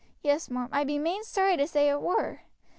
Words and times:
"Yes, 0.23 0.49
marm, 0.49 0.67
I 0.71 0.83
be 0.83 0.97
main 0.97 1.23
sorry 1.23 1.57
to 1.57 1.67
say 1.67 1.87
it 1.87 2.01
were. 2.01 2.41